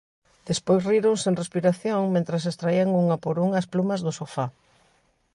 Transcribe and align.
Despois 0.49 0.85
riron 0.91 1.15
sen 1.23 1.39
respiración 1.41 2.01
mentres 2.15 2.43
extraían 2.51 2.89
unha 3.03 3.17
por 3.23 3.35
unha 3.45 3.57
as 3.61 3.69
plumas 3.73 4.03
do 4.05 4.11
sofá. 4.19 4.45